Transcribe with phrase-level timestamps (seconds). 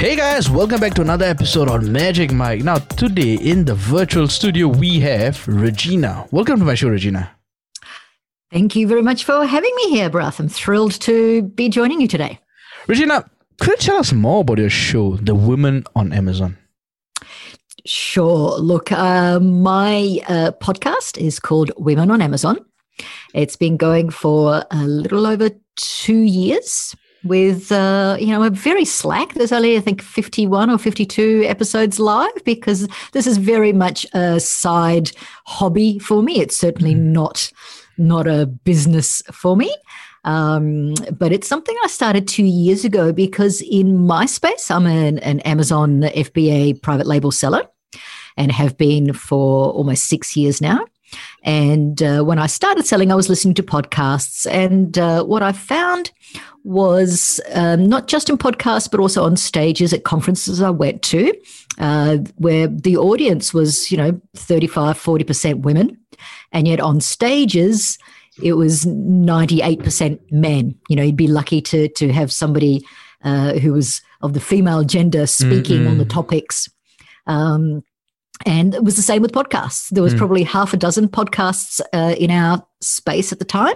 [0.00, 2.64] Hey guys, welcome back to another episode on Magic Mic.
[2.64, 6.26] Now, today in the virtual studio, we have Regina.
[6.30, 7.30] Welcome to my show, Regina.
[8.50, 10.40] Thank you very much for having me here, Bharath.
[10.40, 12.40] I'm thrilled to be joining you today.
[12.86, 13.28] Regina,
[13.60, 16.56] could you tell us more about your show, The Women on Amazon?
[17.84, 18.58] Sure.
[18.58, 22.64] Look, uh, my uh, podcast is called Women on Amazon.
[23.34, 28.84] It's been going for a little over two years with uh, you know a very
[28.84, 34.06] slack there's only i think 51 or 52 episodes live because this is very much
[34.14, 35.12] a side
[35.44, 37.12] hobby for me it's certainly mm.
[37.12, 37.52] not
[37.98, 39.74] not a business for me
[40.24, 45.18] um, but it's something I started two years ago because in my space, I'm an,
[45.20, 47.62] an Amazon FBA private label seller
[48.36, 50.84] and have been for almost six years now.
[51.42, 54.50] And uh, when I started selling, I was listening to podcasts.
[54.50, 56.10] And uh, what I found
[56.64, 61.32] was um, not just in podcasts, but also on stages at conferences I went to,
[61.78, 65.98] uh, where the audience was, you know, 35, 40% women.
[66.52, 67.98] And yet on stages,
[68.42, 70.74] it was 98% men.
[70.88, 72.84] You know, you'd be lucky to, to have somebody
[73.24, 75.88] uh, who was of the female gender speaking mm-hmm.
[75.88, 76.68] on the topics.
[77.26, 77.82] Um,
[78.46, 79.88] and it was the same with podcasts.
[79.90, 80.18] There was mm.
[80.18, 83.74] probably half a dozen podcasts uh, in our space at the time,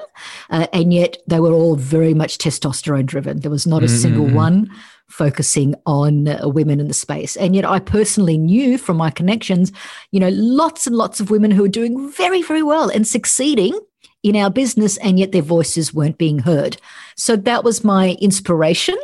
[0.50, 3.40] uh, and yet they were all very much testosterone driven.
[3.40, 3.96] There was not a mm-hmm.
[3.96, 4.70] single one
[5.08, 7.36] focusing on uh, women in the space.
[7.36, 9.70] And yet I personally knew from my connections,
[10.10, 13.78] you know, lots and lots of women who were doing very, very well and succeeding
[14.22, 16.78] in our business, and yet their voices weren't being heard.
[17.14, 18.96] So that was my inspiration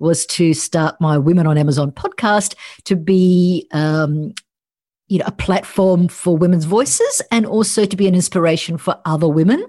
[0.00, 4.34] was to start my Women on Amazon podcast to be um,
[5.08, 9.28] you know, a platform for women's voices and also to be an inspiration for other
[9.28, 9.64] women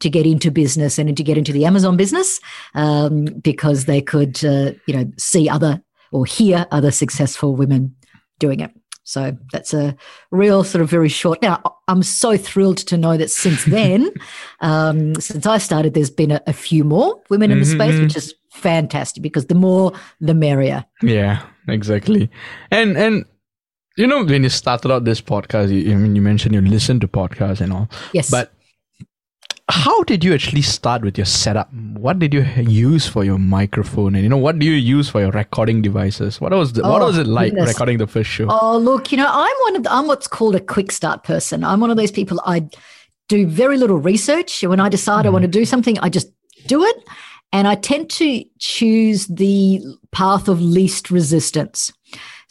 [0.00, 2.40] to get into business and to get into the Amazon business
[2.74, 5.80] um, because they could, uh, you know, see other
[6.12, 7.94] or hear other successful women
[8.40, 8.72] doing it.
[9.04, 9.96] So that's a
[10.30, 11.42] real sort of very short.
[11.42, 14.10] Now, I'm so thrilled to know that since then,
[14.60, 18.10] um, since I started, there's been a, a few more women in the space, which
[18.10, 18.18] mm-hmm.
[18.18, 20.84] is fantastic because the more, the merrier.
[21.02, 22.30] Yeah, exactly.
[22.70, 23.24] And and
[24.00, 27.00] you know, when you started out this podcast, you, I mean, you mentioned you listen
[27.00, 27.90] to podcasts and all.
[28.14, 28.30] Yes.
[28.30, 28.52] But
[29.68, 31.72] how did you actually start with your setup?
[31.72, 35.20] What did you use for your microphone, and you know, what do you use for
[35.20, 36.40] your recording devices?
[36.40, 37.68] What was the, oh, what was it like goodness.
[37.68, 38.46] recording the first show?
[38.48, 41.62] Oh, look, you know, I'm one of the, I'm what's called a quick start person.
[41.62, 42.40] I'm one of those people.
[42.44, 42.68] I
[43.28, 44.62] do very little research.
[44.62, 45.28] When I decide mm.
[45.28, 46.32] I want to do something, I just
[46.66, 46.96] do it,
[47.52, 51.92] and I tend to choose the path of least resistance.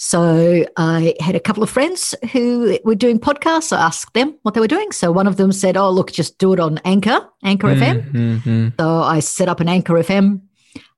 [0.01, 3.75] So I had a couple of friends who were doing podcasts.
[3.75, 4.93] I asked them what they were doing.
[4.93, 8.47] So one of them said, "Oh, look, just do it on Anchor, Anchor mm-hmm.
[8.47, 10.39] FM." So I set up an Anchor FM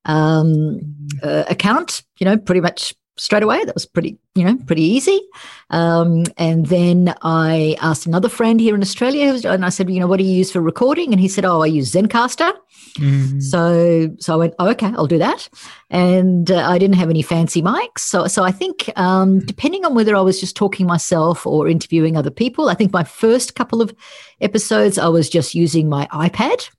[0.06, 2.04] um, uh, account.
[2.20, 3.64] You know, pretty much straight away.
[3.64, 5.22] That was pretty, you know, pretty easy.
[5.70, 10.08] Um, and then I asked another friend here in Australia, and I said, you know,
[10.08, 11.12] what do you use for recording?
[11.12, 12.52] And he said, oh, I use Zencastr.
[12.98, 13.40] Mm-hmm.
[13.40, 15.48] So, so I went, oh, okay, I'll do that.
[15.92, 19.94] And uh, I didn't have any fancy mics, so so I think um, depending on
[19.94, 23.82] whether I was just talking myself or interviewing other people, I think my first couple
[23.82, 23.94] of
[24.40, 26.70] episodes I was just using my iPad,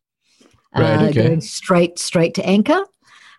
[0.74, 2.84] right, uh, going straight straight to Anchor.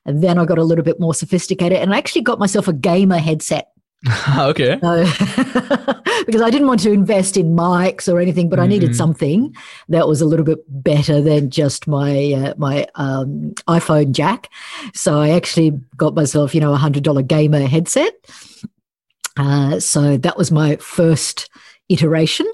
[0.05, 2.73] And then I got a little bit more sophisticated and I actually got myself a
[2.73, 3.69] gamer headset.
[4.37, 4.77] okay.
[4.81, 5.05] So,
[6.25, 8.63] because I didn't want to invest in mics or anything, but mm-hmm.
[8.63, 8.97] I needed mm-hmm.
[8.97, 9.55] something
[9.87, 14.49] that was a little bit better than just my uh, my um, iPhone jack.
[14.93, 18.13] So I actually got myself, you know, a hundred dollar gamer headset.
[19.37, 21.49] Uh, so that was my first
[21.87, 22.45] iteration.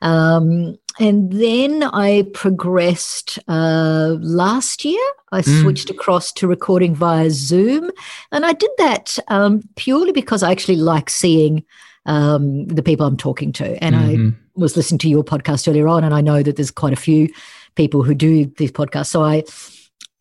[0.00, 5.00] Um, and then I progressed uh, last year.
[5.30, 5.62] I mm.
[5.62, 7.90] switched across to recording via Zoom.
[8.32, 11.64] And I did that um, purely because I actually like seeing
[12.06, 13.82] um, the people I'm talking to.
[13.82, 14.28] And mm-hmm.
[14.30, 16.96] I was listening to your podcast earlier on, and I know that there's quite a
[16.96, 17.28] few
[17.74, 19.08] people who do these podcasts.
[19.08, 19.44] So I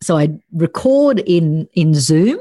[0.02, 2.40] so I record in in Zoom,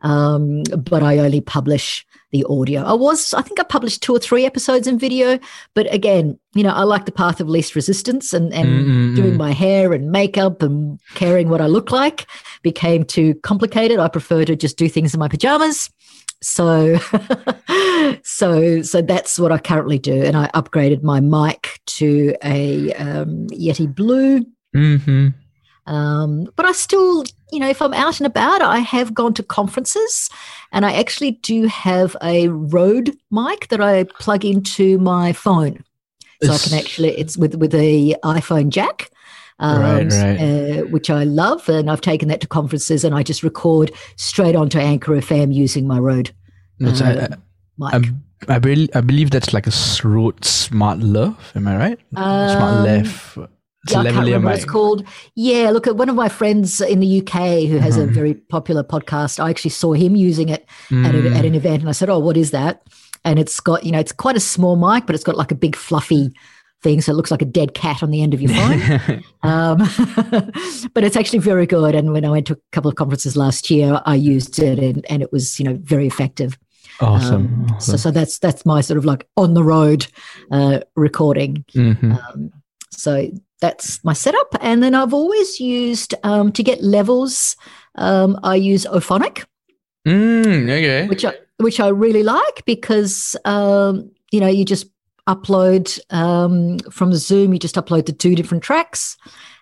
[0.00, 2.82] um, but I only publish the audio.
[2.82, 5.38] I was, I think I published two or three episodes in video,
[5.74, 9.14] but again, you know, I like the path of least resistance and, and mm-hmm.
[9.14, 12.26] doing my hair and makeup and caring what I look like
[12.62, 13.98] became too complicated.
[13.98, 15.90] I prefer to just do things in my pajamas.
[16.42, 16.98] So,
[18.22, 20.22] so, so that's what I currently do.
[20.22, 24.44] And I upgraded my mic to a um, Yeti Blue.
[24.74, 25.28] Mm-hmm.
[25.86, 29.42] Um, but I still, you know, if I'm out and about, I have gone to
[29.42, 30.28] conferences
[30.72, 35.84] and I actually do have a Rode mic that I plug into my phone.
[36.42, 39.10] So I can actually, it's with, with a iPhone jack.
[39.58, 40.38] Um, right, right.
[40.38, 44.54] Uh, which I love, and I've taken that to conferences, and I just record straight
[44.54, 46.30] onto Anchor FM using my Rode
[46.84, 47.42] I, um,
[47.78, 47.94] mic.
[47.94, 49.72] I'm- I, I believe that's like a
[50.04, 51.36] Rode SmartLav.
[51.54, 51.98] Am I right?
[52.12, 53.38] Smart Um, Left.
[53.90, 55.04] Yeah, I can't remember what it's called.
[55.34, 58.10] Yeah, look at one of my friends in the UK who has a Mhm.
[58.14, 59.38] very popular podcast.
[59.42, 61.36] I actually saw him using it at, a, Mm.
[61.36, 62.82] at an event, and I said, "Oh, what is that?"
[63.24, 65.56] And it's got, you know, it's quite a small mic, but it's got like a
[65.56, 66.30] big fluffy
[66.82, 69.22] thing, so it looks like a dead cat on the end of your phone.
[69.42, 69.78] um,
[70.94, 71.94] but it's actually very good.
[71.94, 75.04] And when I went to a couple of conferences last year, I used it, and,
[75.10, 76.58] and it was, you know, very effective.
[77.00, 77.34] awesome.
[77.46, 77.80] Um, awesome.
[77.80, 80.06] So, so that's that's my sort of like on the road
[80.50, 81.64] uh, recording.
[81.74, 82.18] Mhm.
[82.34, 82.52] Um,
[82.90, 83.30] so
[83.60, 84.54] that's my setup.
[84.60, 87.56] And then I've always used um, to get levels.
[87.96, 89.44] Um, I use Auphonic,
[90.06, 91.06] Mm, okay.
[91.08, 94.86] which I which I really like because um, you know you just
[95.28, 97.52] upload um, from Zoom.
[97.52, 99.16] You just upload the two different tracks,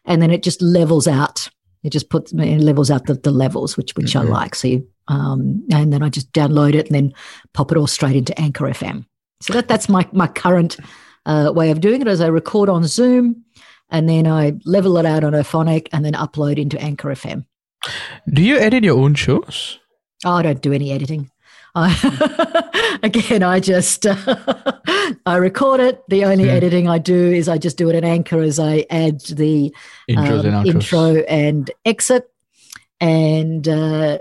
[0.05, 1.49] and then it just levels out.
[1.83, 4.21] It just puts it levels out the, the levels, which which Mhm.
[4.21, 4.55] I like.
[4.55, 7.13] So you, um, and then I just download it and then
[7.53, 9.07] pop it all straight into Anchor FM.
[9.41, 10.77] So that that's my my current
[11.27, 13.45] uh, way of doing it is I record on Zoom,
[13.91, 17.45] and then I level it out on Auphonic, and then upload into Anchor FM.
[18.33, 19.79] Do you edit your own shows?
[20.25, 21.31] Oh, I don't do any editing.
[21.75, 24.07] I, again, I just
[25.27, 26.03] I record it.
[26.09, 26.51] The only Hmm.
[26.51, 29.75] editing I do is I just do it in Anchor as I add the
[30.17, 32.31] um, and intro and exit,
[33.01, 34.19] and uh,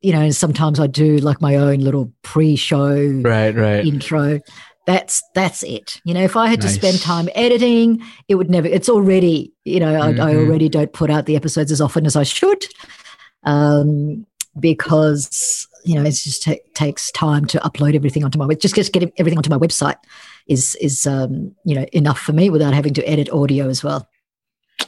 [0.00, 3.84] you know, sometimes I do like my own little pre-show Right, right.
[3.86, 4.40] intro.
[4.86, 6.00] That's that's it.
[6.04, 8.68] You know, if I had to spend time editing, it would never.
[8.68, 10.36] It's already, you know, I, I Mhm.
[10.36, 12.66] already don't put out the episodes as often as I should,
[13.44, 14.26] um,
[14.60, 18.46] because you know it just ta- takes time to upload everything onto my.
[18.46, 19.96] web- Just just getting everything onto my website
[20.48, 24.08] is is um, you know enough for me without having to edit audio as well.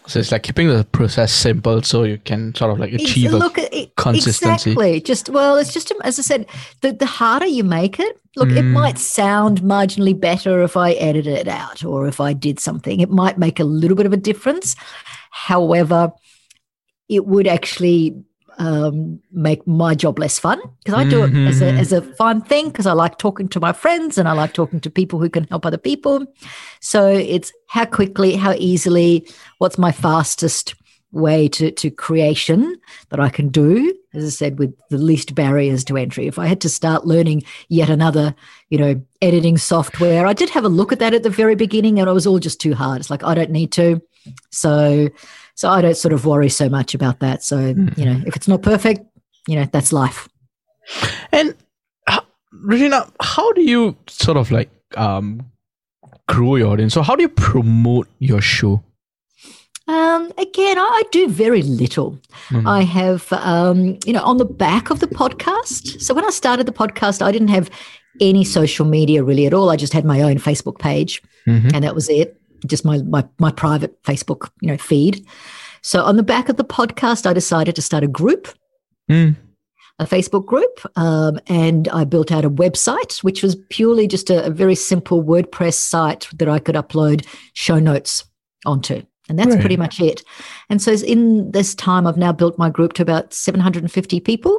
[0.06, 3.37] So it's like keeping the process simple so you can sort of like achieve a
[3.38, 4.70] look at it, consistency.
[4.72, 5.00] Exactly.
[5.00, 6.46] Just well, it's just as I said,
[6.82, 8.72] the the harder you make it, look, it Mm.
[8.72, 13.00] might sound marginally better if I edit it out or if I did something.
[13.00, 14.76] It might make a little bit of a difference.
[15.30, 16.12] However,
[17.08, 18.14] it would actually
[18.58, 22.40] um, make my job less fun because I do it as a as a fun
[22.40, 25.28] thing because I like talking to my friends and I like talking to people who
[25.28, 26.24] can help other people.
[26.80, 29.28] So it's how quickly, how easily,
[29.58, 30.74] what's my fastest
[31.12, 32.76] way to, to creation
[33.10, 36.26] that I can do, as I said, with the least barriers to entry.
[36.26, 38.34] If I had to start learning yet another,
[38.70, 41.98] you know, editing software, I did have a look at that at the very beginning
[42.00, 43.00] and it was all just too hard.
[43.00, 44.00] It's like, I don't need to.
[44.50, 45.08] So,
[45.54, 47.42] so I don't sort of worry so much about that.
[47.44, 47.58] So,
[47.96, 49.02] you know, if it's not perfect,
[49.46, 50.28] you know, that's life.
[51.32, 51.54] And
[52.08, 52.20] h-
[52.52, 55.50] Regina, how do you sort of like um
[56.28, 56.94] grow your audience?
[56.94, 58.82] So how do you promote your show?
[59.88, 62.18] Um, again, I, I do very little.
[62.48, 62.66] Mm.
[62.68, 66.00] I have, um, you know, on the back of the podcast.
[66.00, 67.70] So when I started the podcast, I didn't have
[68.20, 69.70] any social media really at all.
[69.70, 71.72] I just had my own Facebook page, Mhm.
[71.74, 72.40] and that was it.
[72.66, 75.24] Just my my my private Facebook, you know, feed.
[75.82, 78.48] So on the back of the podcast, I decided to start a group,
[79.10, 79.36] Mm.
[80.00, 84.46] a Facebook group, um, and I built out a website, which was purely just a,
[84.46, 88.24] a very simple WordPress site that I could upload show notes
[88.64, 89.02] onto.
[89.28, 89.61] And that's Right.
[89.61, 90.23] pretty much it.
[90.70, 94.58] And so in this time, I've now built my group to about 750 people.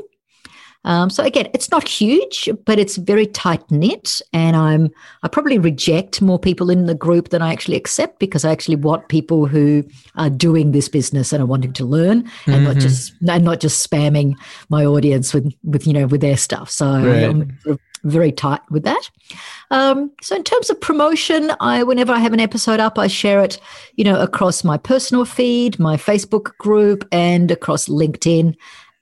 [0.85, 4.89] Um, so again, it's not huge, but it's very tight knit, and I'm
[5.23, 8.77] I probably reject more people in the group than I actually accept because I actually
[8.77, 9.83] want people who
[10.15, 12.81] are doing this business and are wanting to learn, and not Mhm.
[12.81, 14.35] just and not just spamming
[14.69, 16.69] my audience with with you know with their stuff.
[16.69, 17.23] So Right.
[17.23, 17.57] I'm
[18.03, 19.09] very tight with that.
[19.71, 23.43] Um, so in terms of promotion, I whenever I have an episode up, I share
[23.43, 23.59] it,
[23.95, 28.55] you know, across my personal feed, my Facebook group, and across LinkedIn,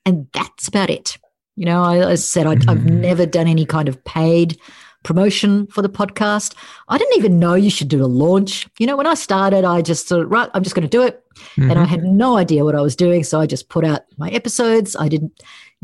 [0.05, 1.17] and that's about it.
[1.55, 2.99] You know, I, I said I, I've Mhm.
[3.01, 4.57] never done any kind of paid
[5.03, 6.55] promotion for the podcast.
[6.89, 8.67] I didn't even know you should do a launch.
[8.79, 11.21] You know, when I started, I just thought, right, I'm just going to do it.
[11.57, 13.23] And I had no idea what I was doing.
[13.23, 14.95] So I just put out my episodes.
[14.95, 15.31] I didn't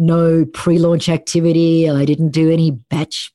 [0.01, 1.89] know pre launch activity.
[1.89, 3.31] I didn't do any batch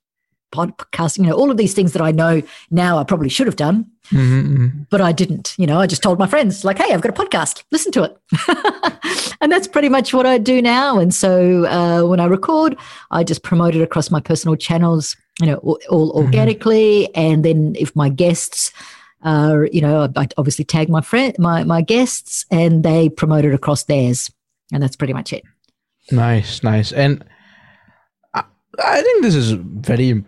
[0.53, 3.57] podcasting, you know, all of these things that I know now I probably should have
[3.57, 4.87] done, Mhm, mhm.
[4.91, 5.55] but I didn't.
[5.59, 8.05] You know, I just told my friends, like, hey, I've got a podcast, listen to
[8.05, 8.17] it.
[9.41, 10.99] and that's pretty much what I do now.
[10.99, 12.77] And so uh, when I record,
[13.11, 16.25] I just promote it across my personal channels, you know, all, all Mhm.
[16.25, 17.15] organically.
[17.15, 18.73] And then if my guests,
[19.25, 23.45] uh, you know, I, I obviously tag my friend, my my guests, and they promote
[23.45, 24.31] it across theirs,
[24.73, 25.43] and that's pretty much it.
[26.11, 26.93] Nice, nice.
[26.93, 27.25] And
[28.35, 28.45] I,
[28.83, 30.25] I think this is very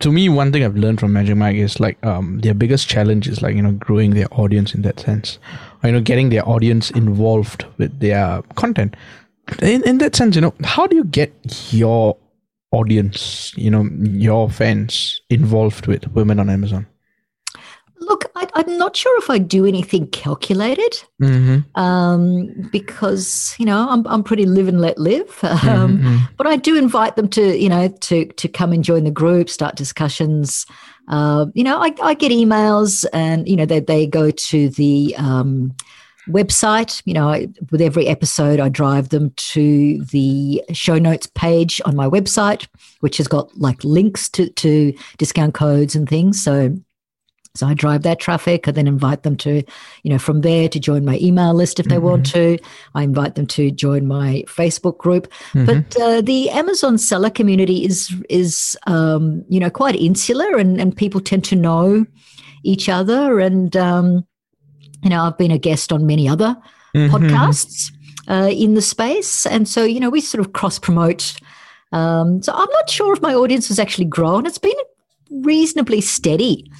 [0.00, 3.28] to me one thing I've learned from Magic Mic is like um their biggest challenge
[3.28, 5.38] is like, you know, growing their audience in that sense.
[5.82, 8.96] Or, you know, getting their audience involved with their content.
[9.62, 11.32] In in that sense, you know, how do you get
[11.72, 12.16] your
[12.72, 16.86] audience, you know, your fans involved with Women on Amazon?
[18.06, 21.80] Look, I, am not sure if I do anything calculated Mm-hmm.
[21.80, 25.38] um, because you know I'm I'm pretty live and let live.
[25.42, 26.16] Um, Mm-hmm.
[26.36, 29.48] But I do invite them to you know to to come and join the group,
[29.48, 30.66] start discussions.
[31.08, 35.14] Uh, you know, I, I get emails, and you know they they go to the
[35.18, 35.74] um,
[36.28, 37.02] website.
[37.04, 41.96] You know, I, with every episode, I drive them to the show notes page on
[41.96, 42.66] my website,
[43.00, 46.42] which has got like links to to discount codes and things.
[46.42, 46.76] So
[47.56, 48.68] so I drive that traffic.
[48.68, 49.62] I then invite them to,
[50.02, 52.58] you know, from there to join my email list if they want to.
[52.94, 55.32] I invite them to join my Facebook group.
[55.66, 60.96] But uh, the Amazon seller community is is um, you know quite insular, and and
[60.96, 62.06] people tend to know
[62.62, 63.40] each other.
[63.40, 64.26] And um,
[65.02, 66.56] you know, I've been a guest on many other
[66.96, 67.14] Mm-hmm.
[67.14, 67.92] podcasts
[68.28, 71.36] uh, in the space, and so you know we sort of cross promote.
[71.92, 74.46] Um, so I'm not sure if my audience has actually grown.
[74.46, 74.72] It's been
[75.30, 76.70] reasonably steady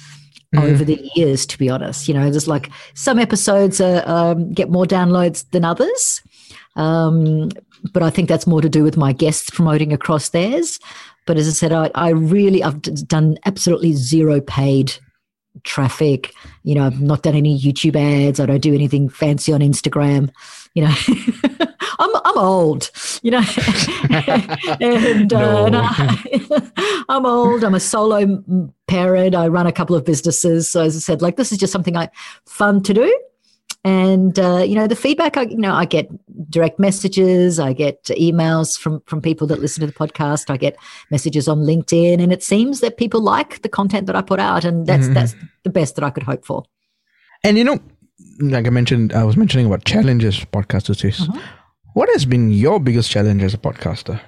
[0.55, 2.07] over the years, to be honest.
[2.07, 6.21] You know, there's like some episodes uh, um, get more downloads than others.
[6.75, 7.49] Um,
[7.91, 10.79] but I think that's more to do with my guests promoting across theirs.
[11.25, 14.97] But as I said, I, I really, I've done absolutely zero paid
[15.63, 16.33] traffic.
[16.63, 18.39] You know, I've not done any YouTube ads.
[18.39, 20.31] I don't do anything fancy on Instagram.
[20.73, 20.95] You know,
[21.99, 22.91] I'm I'm old.
[23.21, 23.41] You know,
[24.09, 27.63] and, uh, and I, I'm old.
[27.63, 28.43] I'm a solo
[28.87, 29.35] parent.
[29.35, 30.69] I run a couple of businesses.
[30.69, 32.09] So as I said, like this is just something I
[32.45, 33.19] fun to do.
[33.83, 36.09] And uh, you know, the feedback I you know I get
[36.49, 37.59] direct messages.
[37.59, 40.49] I get emails from from people that listen to the podcast.
[40.49, 40.75] I get
[41.11, 44.65] messages on LinkedIn, and it seems that people like the content that I put out,
[44.65, 45.13] and that's Mhm.
[45.13, 46.63] that's the best that I could hope for.
[47.43, 47.79] And you know,
[48.39, 51.21] like I mentioned, I was mentioning about challenges podcasters face.
[51.21, 51.39] Mhm.
[51.93, 54.19] What has been your biggest challenge as a podcaster?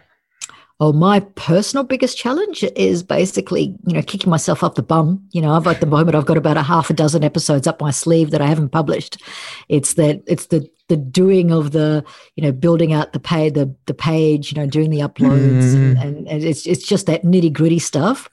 [0.81, 5.27] Oh, my personal biggest challenge is basically, you know, kicking myself up the bum.
[5.31, 7.81] You know, I've at the moment I've got about a half a dozen episodes up
[7.81, 9.21] my sleeve that I haven't published.
[9.67, 12.05] It's that it's the the doing of the,
[12.35, 15.97] you know, building out the pay the the page, you know, doing the uploads, and,
[15.97, 18.29] and, and it's it's just that nitty gritty stuff.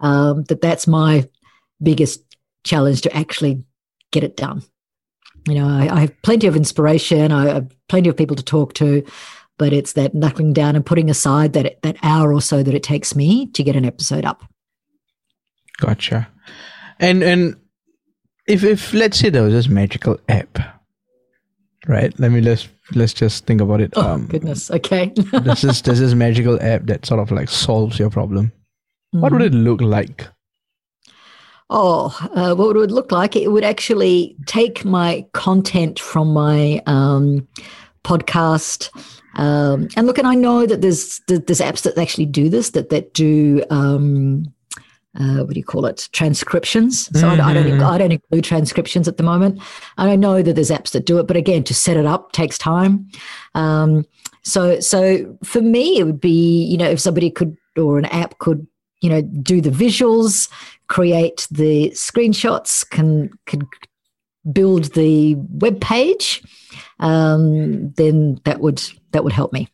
[0.00, 1.28] Um, that that's my
[1.80, 2.20] biggest
[2.64, 3.62] challenge to actually
[4.10, 4.62] get it done.
[5.46, 7.30] You know, I, I have plenty of inspiration.
[7.30, 9.04] I have plenty of people to talk to,
[9.58, 12.82] but it's that knuckling down and putting aside that that hour or so that it
[12.82, 14.42] takes me to get an episode up.
[15.78, 16.28] Gotcha.
[17.00, 17.56] And and
[18.46, 20.58] if if let's say there was this magical app,
[21.86, 22.18] right?
[22.18, 23.92] Let me let's let's just think about it.
[23.96, 24.70] Oh goodness.
[24.70, 25.12] Okay.
[25.42, 28.52] this is this is magical app that sort of like solves your problem.
[29.12, 29.38] What Mm-hmm.
[29.42, 30.28] would it look like?
[31.68, 33.34] Oh, uh, what would it look like?
[33.34, 37.48] It would actually take my content from my um,
[38.06, 38.90] podcast.
[39.34, 42.88] Um, and look, and I know that there's there's apps that actually do this that
[42.90, 44.44] that do um,
[45.18, 47.08] uh, what do you call it transcriptions.
[47.18, 47.82] So I, I don't Mhm.
[47.82, 49.60] I don't include transcriptions at the moment.
[49.98, 52.32] And I know that there's apps that do it, but again, to set it up
[52.32, 53.08] takes time.
[53.54, 54.04] Um,
[54.42, 58.38] so so for me, it would be you know if somebody could or an app
[58.38, 58.66] could
[59.02, 60.48] you know do the visuals
[60.88, 63.68] create the screenshots can can
[64.52, 66.42] build the web page
[67.00, 69.68] um, then that would that would help me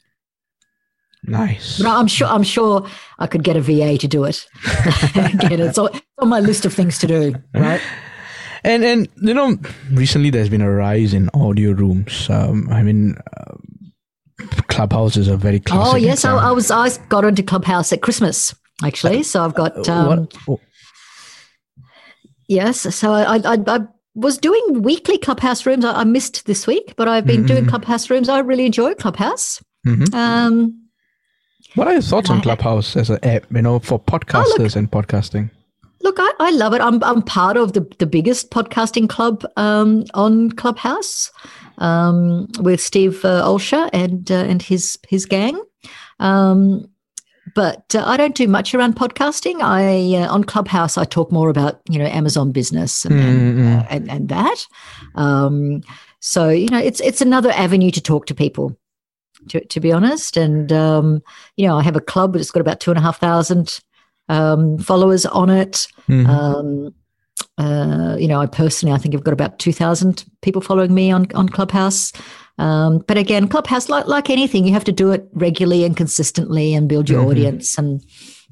[1.25, 1.79] Nice.
[1.79, 2.85] but i'm sure i'm sure
[3.21, 4.45] i could get a va to do it
[5.15, 7.81] Again, it's on, it's on my list of things to do right
[8.65, 9.57] And and you know,
[9.91, 12.31] recently there's been a rise in audio rooms.
[12.31, 13.57] Um, I mean, uh,
[14.69, 15.95] Clubhouse is a very classic.
[15.95, 16.37] oh yes I.
[16.37, 20.61] I was i got into clubhouse at christmas actually so i've got um, What- oh,
[22.49, 22.81] Yes.
[22.95, 23.79] So I, I, I
[24.15, 25.85] was doing weekly clubhouse rooms.
[25.85, 27.69] I, I missed this week, but I've been doing Mhm.
[27.69, 28.29] clubhouse rooms.
[28.29, 29.63] I really enjoy clubhouse.
[29.87, 30.13] mhm.
[30.15, 30.79] Um,
[31.75, 33.45] What are your thoughts on Clubhouse as an app?
[33.51, 35.51] You know, for podcasters and podcasting.
[36.03, 36.81] look, I, I love it.
[36.83, 41.31] I'm, I'm part of the, the biggest podcasting club um, on Clubhouse
[41.79, 45.59] um, with Steve uh, Olsher and uh, and his his gang.
[46.21, 46.87] Um,
[47.55, 49.61] but uh, I don't do much around podcasting.
[49.63, 53.81] I uh, on Clubhouse I talk more about you know Amazon business and and, Mm,
[53.81, 54.67] uh, and, and that.
[55.15, 55.83] Um,
[56.21, 58.77] so you know it's it's another avenue to talk to people.
[59.49, 61.21] To, to be honest, and um,
[61.57, 63.81] you know I have a club that's got about two and a half thousand
[64.29, 65.89] um, followers on it.
[66.09, 66.29] Mhm.
[66.29, 66.95] Um,
[67.59, 71.11] uh, you know, I personally, I think I've got about two thousand people following me
[71.11, 72.13] on on Clubhouse.
[72.59, 76.75] Um, but again, Clubhouse, like like anything, you have to do it regularly and consistently
[76.75, 77.31] and build your Mhm.
[77.31, 77.79] audience.
[77.79, 78.03] And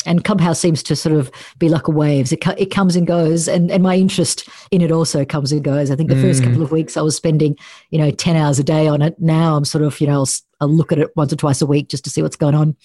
[0.07, 2.33] and Clubhouse seems to sort of be like a waves.
[2.33, 5.91] It, it comes and goes, and, and my interest in it also comes and goes.
[5.91, 6.23] I think the mm.
[6.23, 7.57] first couple of weeks I was spending,
[7.91, 9.17] you know, 10 hours a day on it.
[9.21, 10.29] Now I'm sort of, you know, I'll,
[10.61, 12.77] I'll look at it once or twice a week just to see what's going on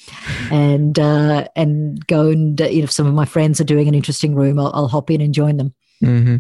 [0.51, 3.87] and uh, and go and, uh, you know, if some of my friends are doing
[3.87, 5.73] an interesting room, I'll, I'll hop in and join them.
[6.03, 6.37] Mm-hmm.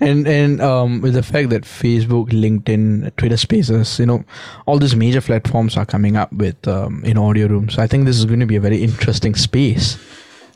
[0.00, 4.24] And and um, with the fact that Facebook, LinkedIn, Twitter Spaces, you know,
[4.66, 7.78] all these major platforms are coming up with um, in audio rooms.
[7.78, 9.96] I think this is going to be a very interesting space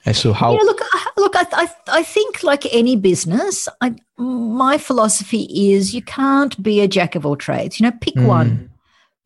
[0.04, 0.52] as to how.
[0.52, 0.80] Yeah, look,
[1.16, 6.80] look, I, I, I think like any business, I, my philosophy is you can't be
[6.80, 7.78] a jack of all trades.
[7.78, 8.26] You know, pick mm.
[8.26, 8.69] one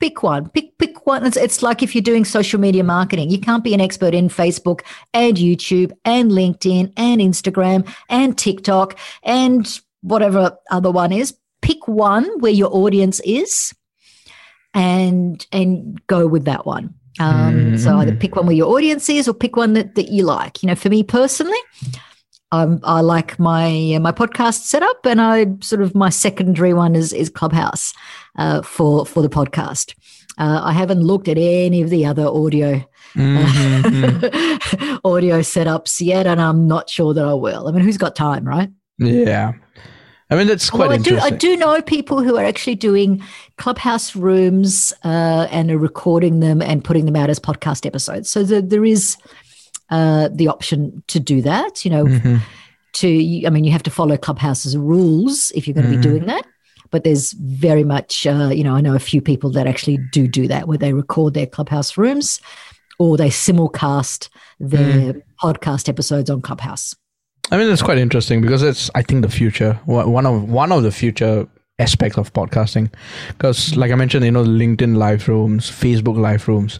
[0.01, 0.49] pick one.
[0.51, 1.25] Pick pick one.
[1.25, 3.31] It's, it's like if you're doing social media marketing.
[3.31, 4.81] You can't be an expert in facebook
[5.13, 11.37] and youtube and linkedin and instagram and tiktok and whatever other one is.
[11.63, 13.75] Pick one where your audience is
[14.75, 16.95] and and go with that one.
[17.21, 17.79] Um, mm.
[17.79, 20.63] so either pick one where your audience is or pick one that, that you like.
[20.63, 21.59] You know for me personally
[22.55, 26.95] um, I like my uh, my podcast setup, and I sort of my secondary one
[26.95, 27.93] is is Clubhouse
[28.37, 29.95] uh, for for the podcast.
[30.39, 32.85] Uh, I haven't looked at any of the other audio
[33.15, 34.97] mm-hmm.
[35.05, 37.69] audio setups yet, and I'm not sure that I will.
[37.69, 38.71] I mean, who's got time, right?
[38.99, 39.53] Yeah.
[40.31, 41.29] I mean, that's quite well, I interesting.
[41.29, 43.23] Do, I do know people who are actually doing
[43.59, 48.31] clubhouse rooms uh, and are recording them and putting them out as podcast episodes.
[48.31, 49.17] So the, there is
[49.91, 51.85] uh, the option to do that.
[51.85, 52.37] You know, mm-hmm.
[52.95, 56.01] to I mean, you have to follow Clubhouse's rules if you're going to mm-hmm.
[56.01, 56.47] be doing that.
[56.91, 60.29] But there's very much, uh, you know, I know a few people that actually do
[60.29, 62.41] do that, where they record their Clubhouse rooms,
[62.99, 64.29] or they simulcast
[64.61, 65.23] their mm.
[65.43, 66.95] podcast episodes on Clubhouse.
[67.51, 69.75] I mean, it's quite interesting because it's, I think, the future.
[69.87, 72.93] One of one of the future aspects of podcasting.
[73.29, 76.79] Because like i mentioned you know linkedin live rooms facebook live rooms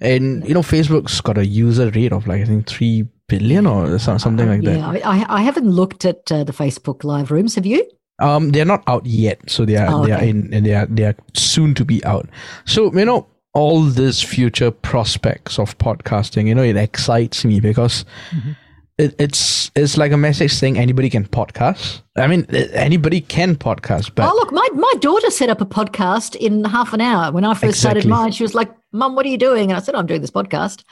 [0.00, 3.98] and you know facebook's got a user rate of like i think 3 billion or
[3.98, 4.76] something like that.
[4.76, 7.54] Yeah i, I haven't looked at uh, the facebook live rooms.
[7.54, 7.88] Have you?
[8.18, 10.08] Um they're not out yet so they are oh, okay.
[10.08, 12.28] they are in and they are they are soon to be out.
[12.66, 18.04] So you know all these future prospects of podcasting you know it excites me because
[18.30, 18.52] mm-hmm
[18.98, 22.02] it, it's it's like a message saying anybody can podcast.
[22.16, 24.14] I mean, anybody can podcast.
[24.14, 27.32] But oh, look, my my daughter set up a podcast in half an hour.
[27.32, 28.02] When I first exactly.
[28.02, 30.20] started mine, she was like, "Mum, what are you doing?" And I said, "I'm doing
[30.20, 30.84] this podcast."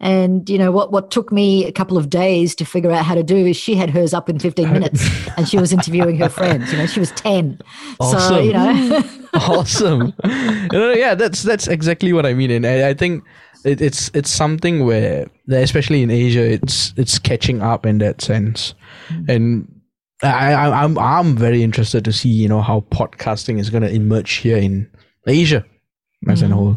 [0.00, 0.92] And you know what?
[0.92, 3.74] What took me a couple of days to figure out how to do is she
[3.74, 6.70] had hers up in 15 minutes, and she was interviewing her friends.
[6.70, 7.60] You know, she was 10.
[7.98, 8.20] Awesome.
[8.20, 9.02] So you know,
[9.34, 10.12] awesome.
[10.22, 13.24] You know, yeah, that's that's exactly what I mean, and I, I think
[13.64, 18.74] it, it's it's something where especially in Asia it's it's catching up in that sense
[19.08, 19.28] mm.
[19.28, 19.80] and
[20.22, 23.90] I, I I'm I'm very interested to see you know how podcasting is going to
[23.90, 24.90] emerge here in
[25.26, 25.64] Asia
[26.28, 26.50] as mm.
[26.50, 26.76] a whole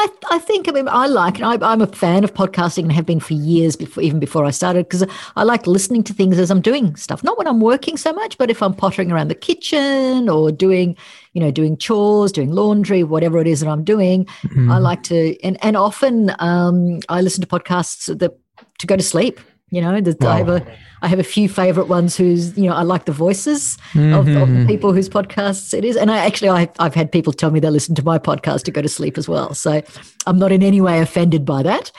[0.00, 1.42] I, I think, I mean, I like it.
[1.42, 4.50] I, am a fan of podcasting and have been for years before, even before I
[4.50, 5.04] started, because
[5.36, 7.22] I like listening to things as I'm doing stuff.
[7.22, 10.96] Not when I'm working so much, but if I'm pottering around the kitchen or doing,
[11.34, 14.70] you know, doing chores, doing laundry, whatever it is that I'm doing, mm-hmm.
[14.70, 18.38] I like to, and, and often um, I listen to podcasts that
[18.78, 19.38] to go to sleep.
[19.70, 20.30] You know, wow.
[20.30, 20.66] I have a
[21.02, 24.12] I have a few favorite ones who's, you know, I like the voices mm-hmm.
[24.12, 24.66] of, of, the mm-hmm.
[24.66, 25.96] people whose podcasts it is.
[25.96, 28.70] And I actually, I, I've had people tell me they listen to my podcast to
[28.70, 29.54] go to sleep as well.
[29.54, 29.80] So
[30.26, 31.90] I'm not in any way offended by that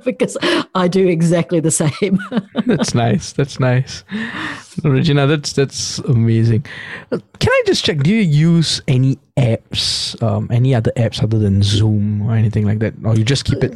[0.04, 0.36] because
[0.76, 2.20] I do exactly the same.
[2.66, 3.32] that's nice.
[3.32, 4.04] That's nice.
[4.84, 6.64] Regina, that's, that's amazing.
[7.10, 7.98] Can I just check?
[7.98, 12.78] Do you use any apps, um, any other apps other than Zoom or anything like
[12.78, 12.94] that?
[13.04, 13.74] Or you just keep it?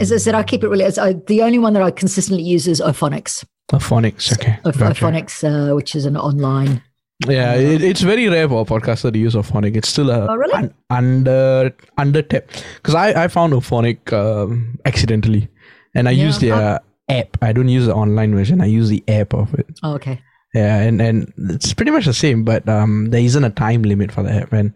[0.00, 0.84] As I said, I keep it really.
[0.84, 3.44] As I, the only one that I consistently use is Auphonics.
[3.72, 4.58] Auphonics, okay.
[4.64, 5.04] So, gotcha.
[5.04, 6.82] Auphonics, uh, which is an online.
[7.28, 9.76] Yeah, it, it's very rare for a podcaster to use Auphonic.
[9.76, 10.54] It's still a oh, really?
[10.54, 15.48] un, under under tap because I I found Auphonic um, accidentally,
[15.94, 16.78] and I yeah, use the uh,
[17.10, 17.36] app.
[17.42, 18.62] I don't use the online version.
[18.62, 19.66] I use the app of it.
[19.82, 20.22] Oh, okay.
[20.54, 24.10] Yeah, and and it's pretty much the same, but um, there isn't a time limit
[24.10, 24.72] for the app, and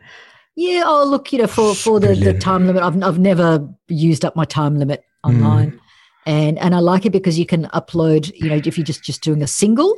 [0.57, 0.83] yeah.
[0.85, 4.37] Oh, look, you know, for for the, the time limit, I've I've never used up
[4.37, 5.81] my time limit online, mm.
[6.27, 8.33] and and I like it because you can upload.
[8.35, 9.97] You know, if you're just just doing a single.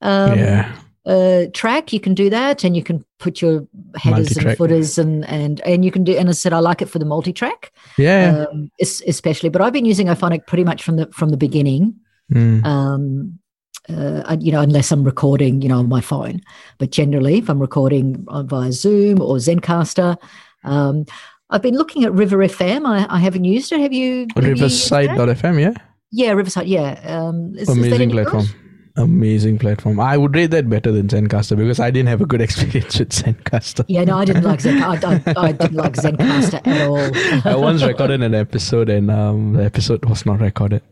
[0.00, 0.72] Um, yeah.
[1.04, 4.46] Uh, track you can do that and you can put your headers multi-track.
[4.46, 7.00] and footers and and and you can do and I said I like it for
[7.00, 11.30] the multi-track yeah um, especially but I've been using Auphonic pretty much from the from
[11.30, 11.96] the beginning
[12.32, 12.64] mm.
[12.64, 13.40] um
[13.88, 16.40] uh, you know, unless I'm recording, you know, on my phone.
[16.78, 20.16] But generally, if I'm recording via Zoom or Zencastr,
[20.64, 21.04] um,
[21.50, 22.86] I've been looking at River FM.
[22.86, 23.80] I, I haven't used it.
[23.80, 24.26] Have you?
[24.36, 25.74] Riverside.fm, yeah.
[26.10, 26.66] Yeah, Riverside.
[26.66, 28.46] Yeah, um, is, amazing is platform.
[28.46, 28.56] Good?
[28.94, 29.98] Amazing platform.
[30.00, 33.08] I would rate that better than Zencastr because I didn't have a good experience with
[33.08, 33.86] Zencastr.
[33.88, 35.34] Yeah, no, I didn't like Zencastr.
[35.34, 37.50] I, I, I, didn't like Zencastr at all.
[37.50, 40.82] I once recorded an episode and um, the episode was not recorded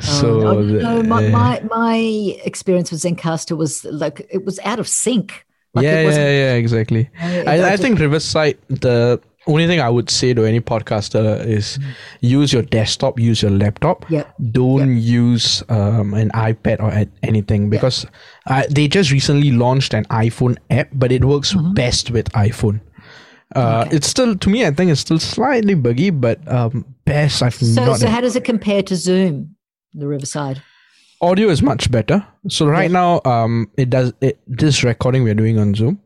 [0.00, 1.96] So Oh, no, my, uh, my my
[2.44, 5.44] experience with Zencastr was like it was out of sync.
[5.74, 7.10] Like yeah, yeah, yeah, exactly.
[7.20, 11.78] it- I, I think Riverside, the only thing I would say to any podcaster is
[12.20, 14.04] use your desktop, use your laptop.
[14.06, 14.10] Mm.
[14.10, 14.34] Yep.
[14.52, 18.06] Don't use um, an iPad or anything because
[18.48, 22.80] uh, they just recently launched an iPhone app, but it works best with iPhone.
[22.80, 22.86] Uh,
[23.54, 23.86] Mm-hmm.
[23.88, 23.96] Okay.
[23.96, 27.84] It's still, to me, I think it's still slightly buggy, but um, best I've So,
[27.84, 28.00] not.
[28.00, 29.54] so how does it compare to Zoom,
[29.96, 30.62] the Riverside?
[31.22, 32.24] audio is much better.
[32.48, 34.38] So right now, um, it does it.
[34.46, 36.00] This recording we're doing on Zoom.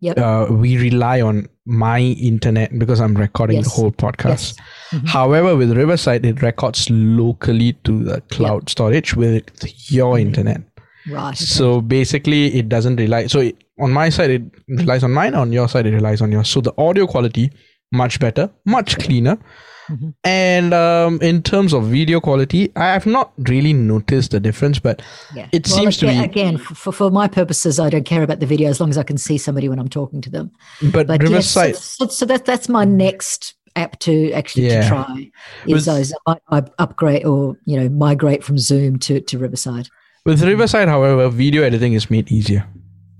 [0.00, 0.18] Yep.
[0.18, 4.26] Uh, we rely on my internet because I'm recording the whole podcast.
[4.28, 4.56] Yes.
[4.92, 5.08] Mhm.
[5.08, 9.44] However, with Riverside, it records locally to the cloud storage with
[9.90, 10.60] your internet.
[11.08, 11.28] Right.
[11.28, 11.36] okay.
[11.36, 13.28] So basically, it doesn't rely.
[13.28, 15.34] So it, on my side, it relies on mine.
[15.34, 16.48] On your side, it relies on yours.
[16.48, 17.50] So the audio quality
[17.92, 19.38] much better, much cleaner.
[19.88, 20.14] Mhm.
[20.24, 25.02] And um, in terms of video quality, I have not really noticed the difference, but
[25.34, 25.48] yeah.
[25.52, 26.24] it Well, seems to again, be.
[26.24, 29.02] again for, for my purposes, I don't care about the video as long as I
[29.04, 30.50] can see somebody when I'm talking to them.
[30.92, 34.82] But, But yes, Riverside, so, so that that's my next app to actually Yeah.
[34.82, 35.30] to try
[35.66, 39.88] With- is those I, I upgrade or you know migrate from Zoom to to Riverside.
[40.24, 42.66] with Riverside, however, video editing is made easier.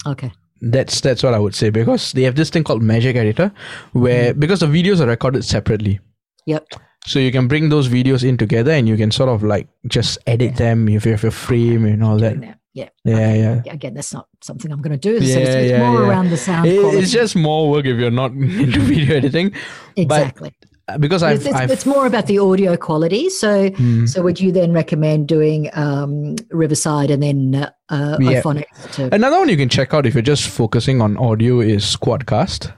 [0.07, 0.33] Okay.
[0.63, 3.53] That's that's what I would say because they have this thing called Magic Editor,
[3.93, 6.01] where because the videos are recorded separately,
[6.47, 6.67] Yep.
[7.07, 10.19] so you can bring those videos in together and you can sort of like just
[10.27, 12.41] edit them if you have a frame and all that.
[12.41, 12.59] That.
[12.73, 12.89] Yeah.
[13.05, 13.73] Yeah, yeah.
[13.73, 15.19] Again, that's not something I'm going to do.
[15.19, 16.09] So it's, Yeah, it's yeah, more yeah.
[16.09, 18.31] around the sound It- it's just more work if you're not
[18.65, 19.53] into video editing.
[19.97, 20.53] exactly.
[20.89, 23.29] Uh, Because I've, it's, it's, I've it's more about the audio quality.
[23.31, 24.07] So, Mm.
[24.09, 28.43] so would you then recommend doing um, Riverside and then uh, uh, Yeah.
[28.43, 32.73] to another one you can check out if you're just focusing on audio is Squadcast.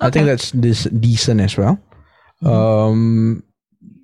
[0.00, 1.78] I think that's this decent as well.
[2.42, 2.90] Mhm.
[2.90, 3.42] Um,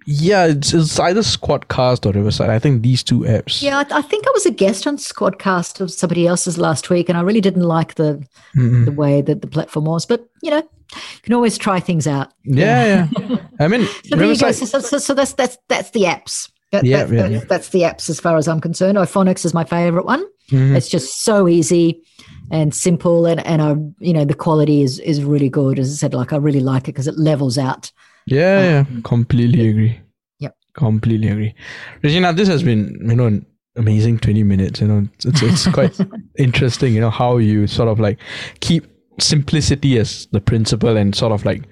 [0.05, 2.51] yeah, it's, it's either Squadcast or Riverside.
[2.51, 3.63] I think these two apps.
[3.63, 7.09] Yeah, I, I think I was a guest on Squadcast of somebody else's last week,
[7.09, 8.25] and I really didn't like the
[8.57, 8.85] Mm-mm.
[8.85, 10.05] the way that the platform was.
[10.05, 10.57] But you know,
[10.93, 12.33] you can always try things out.
[12.45, 13.37] Yeah, yeah.
[13.61, 14.47] I mean, So there you go.
[14.47, 14.69] Riverside.
[14.69, 16.51] So, so, so that's that's that's the apps.
[16.73, 17.45] That, Yeah, that- yeah, that's, yeah.
[17.49, 18.99] that's the apps as far as I'm concerned.
[18.99, 20.25] Auphonics is my favorite one.
[20.51, 20.75] Mhm.
[20.75, 22.03] It's just so easy
[22.51, 25.79] and simple, and and I you know the quality is is really good.
[25.79, 27.93] As I said, like I really like it because it levels out.
[28.27, 29.01] Yeah, yeah.
[29.05, 30.01] Completely agree.
[30.41, 30.57] Yep.
[30.75, 31.55] Completely agree.
[32.03, 34.81] Regina, this has been, you know, an amazing 20 minutes.
[34.81, 35.99] You know, it's, it's, quite
[36.39, 38.19] interesting, you know, how you sort of like
[38.61, 38.87] keep
[39.21, 41.65] simplicity as the principle and sort of like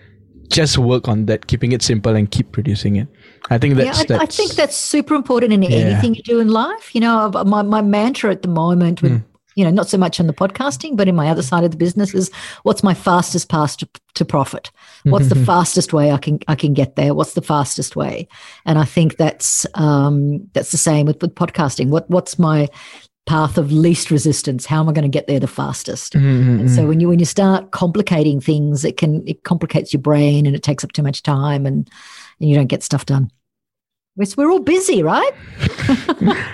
[0.51, 3.09] just work on that, keeping it simple and keep producing it.
[3.51, 5.71] I think that's, yeah, I, I think that's super important in Yeah.
[5.71, 6.95] anything you do in life.
[6.95, 9.13] You know, my my mantra at the moment with.
[9.13, 9.25] Mm.
[9.57, 11.77] You know, not so much on the podcasting, but in my other side of the
[11.77, 12.31] business is
[12.63, 14.71] what's my fastest path to, to profit?
[15.05, 17.15] What's the fastest way I can I can get there?
[17.15, 18.29] What's the fastest way?
[18.65, 21.89] And I think that's um, that's the same with, with podcasting.
[21.89, 22.69] What what's my
[23.27, 24.67] path of least resistance?
[24.67, 26.15] How am I going to get there the fastest?
[26.15, 26.75] Mhm, And mhm.
[26.75, 30.55] so when you when you start complicating things, it can it complicates your brain and
[30.57, 31.89] it takes up too much time and
[32.41, 33.31] and you don't get stuff done.
[34.17, 35.33] We're, we're all busy, right?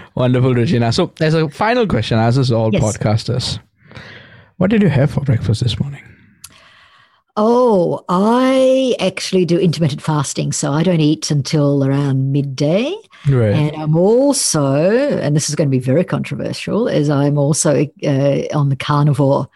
[0.14, 0.92] Wonderful, Regina.
[0.92, 2.82] So, as a final question, as is all Yes.
[2.82, 3.58] podcasters,
[4.56, 6.02] what did you have for breakfast this morning?
[7.38, 12.94] Oh, I actually do intermittent fasting, so I don't eat until around midday.
[13.28, 13.52] Right.
[13.52, 18.42] And I'm also, and this is going to be very controversial, is I'm also uh,
[18.54, 19.48] on the carnivore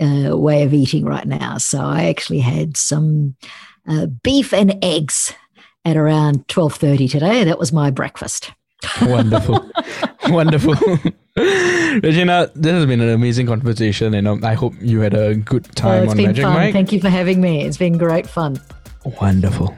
[0.00, 1.58] uh, way of eating right now.
[1.58, 3.34] So I actually had some
[3.88, 5.34] uh, beef and eggs
[5.84, 7.44] at around twelve thirty today.
[7.44, 8.50] That was my breakfast.
[9.02, 9.70] Wonderful.
[10.28, 10.74] Wonderful.
[11.36, 15.66] Regina, this has been an amazing conversation, and um, I hope you had a good
[15.70, 16.58] Oh, time it's on been Magic fun.
[16.60, 16.72] Mic.
[16.72, 17.64] Thank you for having me.
[17.64, 18.60] It's been great fun.
[19.20, 19.74] Wonderful.